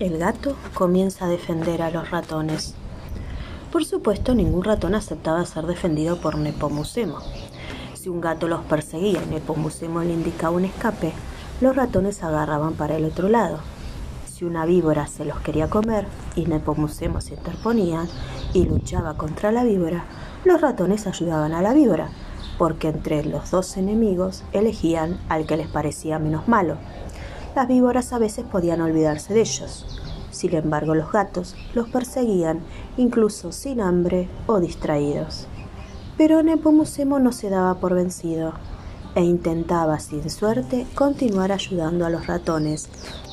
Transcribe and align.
El 0.00 0.16
gato 0.16 0.54
comienza 0.74 1.24
a 1.24 1.28
defender 1.28 1.82
a 1.82 1.90
los 1.90 2.12
ratones. 2.12 2.74
Por 3.72 3.84
supuesto, 3.84 4.32
ningún 4.32 4.62
ratón 4.62 4.94
aceptaba 4.94 5.44
ser 5.44 5.66
defendido 5.66 6.20
por 6.20 6.38
Nepomucemo. 6.38 7.18
Si 7.94 8.08
un 8.08 8.20
gato 8.20 8.46
los 8.46 8.60
perseguía 8.60 9.20
y 9.20 9.28
Nepomucemo 9.28 10.00
le 10.04 10.12
indicaba 10.12 10.54
un 10.54 10.66
escape, 10.66 11.12
los 11.60 11.74
ratones 11.74 12.22
agarraban 12.22 12.74
para 12.74 12.96
el 12.96 13.06
otro 13.06 13.28
lado. 13.28 13.58
Si 14.32 14.44
una 14.44 14.66
víbora 14.66 15.08
se 15.08 15.24
los 15.24 15.40
quería 15.40 15.68
comer 15.68 16.06
y 16.36 16.46
Nepomucemo 16.46 17.20
se 17.20 17.34
interponía 17.34 18.06
y 18.54 18.66
luchaba 18.66 19.14
contra 19.16 19.50
la 19.50 19.64
víbora, 19.64 20.04
los 20.44 20.60
ratones 20.60 21.08
ayudaban 21.08 21.52
a 21.52 21.60
la 21.60 21.74
víbora, 21.74 22.10
porque 22.56 22.86
entre 22.86 23.24
los 23.24 23.50
dos 23.50 23.76
enemigos 23.76 24.44
elegían 24.52 25.18
al 25.28 25.44
que 25.44 25.56
les 25.56 25.66
parecía 25.66 26.20
menos 26.20 26.46
malo. 26.46 26.76
Las 27.58 27.66
víboras 27.66 28.12
a 28.12 28.20
veces 28.20 28.44
podían 28.44 28.80
olvidarse 28.80 29.34
de 29.34 29.40
ellos. 29.40 29.84
Sin 30.30 30.54
embargo, 30.54 30.94
los 30.94 31.10
gatos 31.10 31.56
los 31.74 31.88
perseguían 31.88 32.60
incluso 32.96 33.50
sin 33.50 33.80
hambre 33.80 34.28
o 34.46 34.60
distraídos. 34.60 35.48
Pero 36.16 36.44
Nepomucemo 36.44 37.18
no 37.18 37.32
se 37.32 37.50
daba 37.50 37.80
por 37.80 37.96
vencido 37.96 38.52
e 39.16 39.24
intentaba 39.24 39.98
sin 39.98 40.30
suerte 40.30 40.86
continuar 40.94 41.50
ayudando 41.50 42.06
a 42.06 42.10
los 42.10 42.28
ratones 42.28 42.88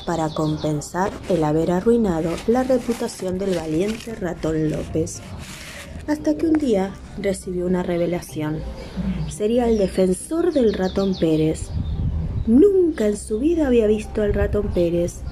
para 0.06 0.28
compensar 0.30 1.12
el 1.28 1.44
haber 1.44 1.70
arruinado 1.70 2.30
la 2.48 2.64
reputación 2.64 3.38
del 3.38 3.54
valiente 3.54 4.12
ratón 4.16 4.70
López. 4.70 5.22
Hasta 6.08 6.36
que 6.36 6.46
un 6.46 6.54
día 6.54 6.92
recibió 7.16 7.64
una 7.64 7.84
revelación. 7.84 8.58
Sería 9.28 9.68
el 9.68 9.78
defensor 9.78 10.52
del 10.52 10.74
ratón 10.74 11.14
Pérez. 11.14 11.70
Nunca 12.46 13.08
en 13.08 13.16
su 13.16 13.40
vida 13.40 13.66
había 13.66 13.88
visto 13.88 14.22
al 14.22 14.32
ratón 14.32 14.68
Pérez, 14.72 15.22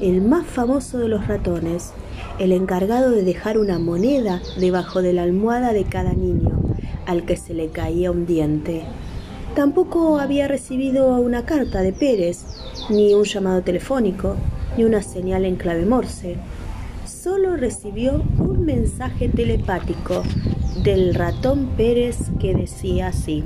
el 0.00 0.22
más 0.22 0.46
famoso 0.46 0.98
de 0.98 1.08
los 1.08 1.28
ratones, 1.28 1.92
el 2.38 2.50
encargado 2.50 3.10
de 3.10 3.22
dejar 3.22 3.58
una 3.58 3.78
moneda 3.78 4.40
debajo 4.58 5.02
de 5.02 5.12
la 5.12 5.24
almohada 5.24 5.74
de 5.74 5.84
cada 5.84 6.14
niño, 6.14 6.62
al 7.04 7.26
que 7.26 7.36
se 7.36 7.52
le 7.52 7.68
caía 7.68 8.10
un 8.10 8.24
diente. 8.24 8.84
Tampoco 9.54 10.18
había 10.18 10.48
recibido 10.48 11.14
una 11.16 11.44
carta 11.44 11.82
de 11.82 11.92
Pérez, 11.92 12.46
ni 12.88 13.12
un 13.12 13.24
llamado 13.24 13.60
telefónico, 13.60 14.36
ni 14.78 14.84
una 14.84 15.02
señal 15.02 15.44
en 15.44 15.56
clave 15.56 15.84
morse. 15.84 16.36
Solo 17.04 17.56
recibió 17.56 18.22
un 18.38 18.64
mensaje 18.64 19.28
telepático 19.28 20.22
del 20.82 21.14
ratón 21.14 21.68
Pérez 21.76 22.16
que 22.40 22.54
decía 22.54 23.08
así. 23.08 23.44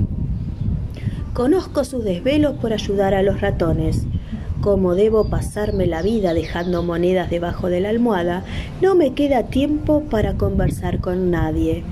Conozco 1.37 1.83
sus 1.83 2.03
desvelos 2.03 2.55
por 2.55 2.73
ayudar 2.73 3.13
a 3.13 3.21
los 3.21 3.41
ratones. 3.41 4.07
Como 4.59 4.95
debo 4.95 5.29
pasarme 5.29 5.85
la 5.85 6.01
vida 6.01 6.33
dejando 6.33 6.81
monedas 6.81 7.29
debajo 7.29 7.69
de 7.69 7.79
la 7.79 7.89
almohada, 7.89 8.43
no 8.81 8.95
me 8.95 9.13
queda 9.13 9.43
tiempo 9.43 10.01
para 10.09 10.33
conversar 10.33 10.99
con 10.99 11.29
nadie. 11.29 11.83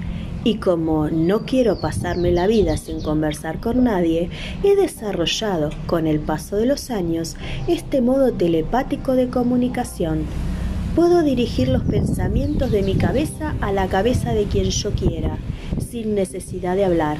Y 0.43 0.55
como 0.55 1.11
no 1.11 1.45
quiero 1.45 1.79
pasarme 1.79 2.31
la 2.31 2.47
vida 2.47 2.75
sin 2.77 3.03
conversar 3.03 3.59
con 3.59 3.83
nadie, 3.83 4.31
he 4.63 4.75
desarrollado 4.75 5.69
con 5.85 6.07
el 6.07 6.19
paso 6.21 6.55
de 6.55 6.65
los 6.65 6.89
años 6.89 7.35
este 7.67 8.01
modo 8.01 8.33
telepático 8.33 9.13
de 9.13 9.29
comunicación. 9.29 10.23
Puedo 10.95 11.21
dirigir 11.21 11.67
los 11.67 11.83
pensamientos 11.83 12.71
de 12.71 12.81
mi 12.81 12.95
cabeza 12.95 13.53
a 13.61 13.71
la 13.71 13.85
cabeza 13.89 14.33
de 14.33 14.45
quien 14.45 14.71
yo 14.71 14.89
quiera, 14.93 15.37
sin 15.77 16.15
necesidad 16.15 16.75
de 16.75 16.85
hablar. 16.85 17.17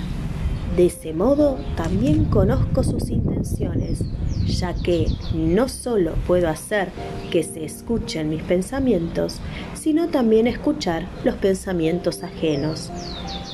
De 0.76 0.88
ese 0.88 1.14
modo 1.14 1.58
también 1.78 2.26
conozco 2.26 2.84
sus 2.84 3.10
intenciones, 3.10 4.04
ya 4.46 4.74
que 4.74 5.08
no 5.34 5.70
solo 5.70 6.14
puedo 6.28 6.50
hacer 6.50 6.90
que 7.32 7.44
se 7.44 7.64
escuchen 7.64 8.30
mis 8.30 8.44
pensamientos, 8.44 9.40
sino 9.74 10.10
también 10.10 10.48
escuchar 10.48 11.08
los 11.24 11.36
pensamientos 11.36 12.24
ajenos. 12.24 12.92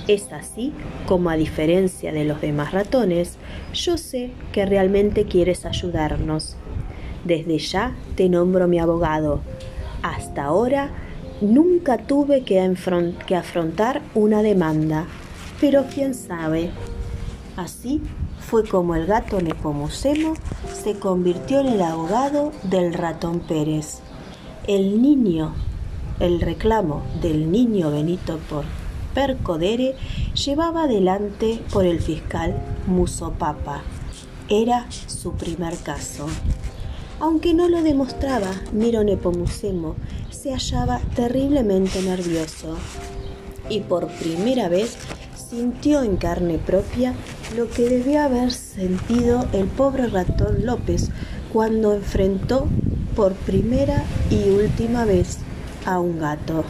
Es 0.08 0.34
así 0.34 0.74
como 1.06 1.30
a 1.30 1.36
diferencia 1.36 2.12
de 2.12 2.26
los 2.26 2.42
demás 2.42 2.72
ratones, 2.74 3.38
yo 3.74 3.98
sé 3.98 4.32
que 4.52 4.66
realmente 4.66 5.26
quieres 5.26 5.66
ayudarnos. 5.66 6.56
Desde 7.24 7.60
ya 7.60 7.96
te 8.16 8.30
nombro 8.30 8.68
mi 8.68 8.80
abogado. 8.80 9.42
Hasta 10.02 10.46
ahora 10.46 10.90
nunca 11.42 11.98
tuve 11.98 12.44
que, 12.44 12.60
afrontar 13.36 14.02
una 14.16 14.42
demanda, 14.42 15.06
pero 15.60 15.86
quién 15.94 16.14
sabe, 16.14 16.72
Así 17.58 18.02
fue 18.40 18.68
como 18.68 18.96
el 18.96 19.06
gato 19.06 19.42
Nepomucemo 19.42 20.34
se 20.84 20.98
convirtió 20.98 21.60
en 21.60 21.68
el 21.68 21.82
abogado 21.82 22.52
del 22.64 22.94
ratón 22.94 23.40
Pérez. 23.40 24.00
El 24.68 25.02
niño, 25.02 25.54
el 26.20 26.40
reclamo 26.40 27.04
del 27.22 27.52
niño 27.52 27.92
Benito 27.92 28.40
por 28.50 28.64
Percodere 29.14 29.96
llevaba 30.34 30.84
adelante 30.84 31.62
por 31.74 31.86
el 31.86 32.00
fiscal 32.00 32.56
Musopapa. 32.88 33.82
Era 34.48 34.88
su 35.08 35.34
primer 35.34 35.78
caso. 35.78 36.28
Aunque 37.20 37.54
no 37.54 37.68
lo 37.68 37.84
demostraba, 37.84 38.52
Miro 38.72 39.04
Nepomucemo 39.04 39.96
se 40.30 40.54
hallaba 40.54 41.00
terriblemente 41.16 42.02
nervioso 42.02 42.78
y 43.70 43.82
por 43.82 44.08
primera 44.08 44.70
vez 44.70 44.98
sintió 45.50 46.02
en 46.02 46.16
carne 46.16 46.58
propia 46.58 47.14
lo 47.56 47.70
que 47.70 47.90
debió 47.90 48.22
haber 48.22 48.52
sentido 48.52 49.46
el 49.54 49.66
pobre 49.66 50.08
ratón 50.08 50.66
López 50.66 51.10
cuando 51.52 51.94
enfrentó 51.94 52.68
por 53.16 53.34
primera 53.34 54.04
y 54.30 54.50
última 54.50 55.06
vez 55.06 55.40
a 55.86 56.00
un 56.00 56.20
gato. 56.20 56.64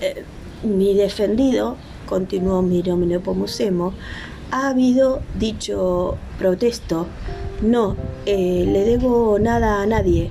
Eh, 0.00 0.24
mi 0.62 0.94
defendido, 0.94 1.76
continuó 2.06 2.62
Miro 2.62 2.96
Nepomucemo, 2.96 3.92
ha 4.50 4.68
habido 4.68 5.20
dicho 5.38 6.16
protesto. 6.38 7.06
No, 7.62 7.96
eh, 8.26 8.64
le 8.66 8.84
debo 8.84 9.38
nada 9.38 9.82
a 9.82 9.86
nadie. 9.86 10.30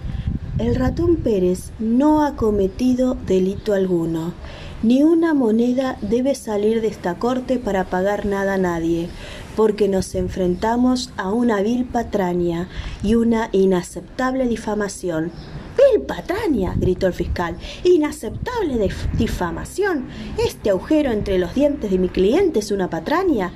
El 0.58 0.76
ratón 0.76 1.18
Pérez 1.18 1.72
no 1.80 2.26
ha 2.26 2.36
cometido 2.36 3.16
delito 3.26 3.74
alguno. 3.74 4.34
Ni 4.82 5.04
una 5.04 5.34
moneda 5.34 5.98
debe 6.02 6.36
salir 6.36 6.82
de 6.82 6.88
esta 6.88 7.16
corte 7.16 7.60
para 7.60 7.90
pagar 7.90 8.26
nada 8.26 8.54
a 8.54 8.58
nadie, 8.58 9.10
porque 9.58 9.90
nos 9.90 10.16
enfrentamos 10.16 11.12
a 11.18 11.34
una 11.34 11.62
vil 11.62 11.84
patraña 11.84 12.70
y 13.04 13.16
una 13.16 13.50
inaceptable 13.52 14.48
difamación. 14.48 15.32
¡Vil 15.76 16.02
patraña! 16.04 16.76
gritó 16.78 17.08
el 17.08 17.14
fiscal. 17.14 17.58
¡Inaceptable 17.84 18.90
difamación! 19.18 20.08
¿Este 20.38 20.70
agujero 20.70 21.12
entre 21.12 21.40
los 21.40 21.54
dientes 21.54 21.92
de 21.92 21.98
mi 21.98 22.08
cliente 22.08 22.60
es 22.60 22.72
una 22.72 22.90
patraña? 22.90 23.52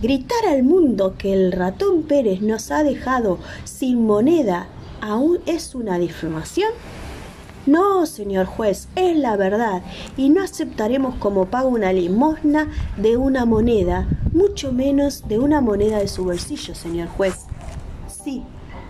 Gritar 0.00 0.46
al 0.48 0.62
mundo 0.62 1.16
que 1.18 1.34
el 1.34 1.52
ratón 1.52 2.04
Pérez 2.04 2.40
nos 2.40 2.70
ha 2.70 2.82
dejado 2.84 3.38
sin 3.64 4.06
moneda 4.06 4.68
aún 5.02 5.40
es 5.44 5.74
una 5.74 5.98
difamación. 5.98 6.70
No, 7.66 8.06
señor 8.06 8.46
juez, 8.46 8.88
es 8.94 9.16
la 9.16 9.36
verdad, 9.36 9.82
y 10.16 10.30
no 10.30 10.42
aceptaremos 10.42 11.16
como 11.16 11.46
pago 11.46 11.68
una 11.68 11.92
limosna 11.92 12.68
de 12.96 13.16
una 13.16 13.44
moneda, 13.44 14.08
mucho 14.32 14.72
menos 14.72 15.28
de 15.28 15.38
una 15.38 15.60
moneda 15.60 15.98
de 15.98 16.08
su 16.08 16.24
bolsillo, 16.24 16.74
señor 16.74 17.08
juez. 17.08 17.46
Sí, 18.06 18.42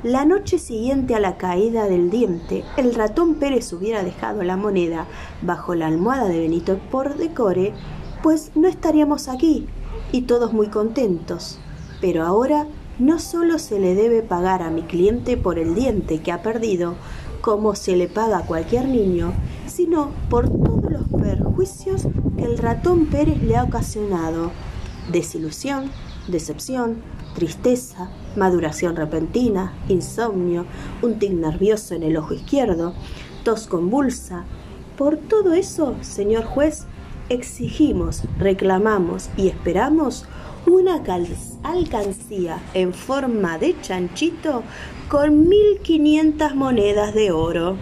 la 0.05 0.25
noche 0.25 0.59
siguiente 0.59 1.17
a 1.17 1.21
la 1.21 1.39
caída 1.39 1.87
del 1.87 2.09
diente, 2.09 2.62
el 2.77 2.95
ratón 2.95 3.34
Pérez 3.34 3.73
hubiera 3.73 4.05
dejado 4.05 4.45
la 4.45 4.57
moneda 4.57 5.07
bajo 5.43 5.75
la 5.75 5.89
almohada 5.89 6.28
de 6.28 6.39
Benito 6.39 6.78
por 6.91 7.17
decore, 7.17 7.73
pues 8.23 8.53
no 8.55 8.69
estaríamos 8.69 9.27
aquí, 9.27 9.67
y 10.12 10.23
todos 10.23 10.53
muy 10.53 10.69
contentos. 10.69 11.59
Pero 12.01 12.25
ahora 12.25 12.66
no 12.98 13.19
solo 13.19 13.59
se 13.59 13.78
le 13.81 13.95
debe 13.95 14.22
pagar 14.22 14.63
a 14.63 14.71
mi 14.71 14.83
cliente 14.83 15.37
por 15.37 15.59
el 15.59 15.75
diente 15.75 16.21
que 16.21 16.33
ha 16.33 16.42
perdido, 16.42 16.95
como 17.48 17.74
se 17.74 17.97
le 17.97 18.09
paga 18.09 18.41
a 18.41 18.45
cualquier 18.45 18.86
niño, 18.89 19.33
sino 19.66 20.10
por 20.28 20.50
todos 20.50 20.92
los 20.92 21.09
perjuicios 21.18 22.03
que 22.36 22.45
el 22.45 22.59
ratón 22.59 23.06
Pérez 23.06 23.42
le 23.42 23.56
ha 23.56 23.65
ocasionado. 23.65 24.50
Desilusión, 25.10 25.91
decepción, 26.27 26.97
tristeza, 27.34 28.10
maduración 28.36 28.97
repentina, 28.97 29.72
insomnio, 29.89 30.66
un 31.00 31.18
tic 31.18 31.33
nervioso 31.33 31.95
en 31.95 32.03
el 32.03 32.18
ojo 32.18 32.34
izquierdo, 32.34 32.92
tos 33.45 33.66
convulsa. 33.66 34.44
Por 34.98 35.16
todo 35.16 35.54
eso, 35.54 35.94
señor 36.03 36.44
juez, 36.44 36.84
exigimos, 37.30 38.24
reclamamos 38.39 39.30
y 39.39 39.48
esperamos 39.48 40.27
una 40.68 41.03
alcancía 41.62 42.60
en 42.74 42.92
forma 42.92 43.59
de 43.59 43.80
chanchito 43.80 44.62
con 45.09 45.48
1500 45.48 46.54
monedas 46.54 47.15
de 47.15 47.32
oro. 47.32 47.76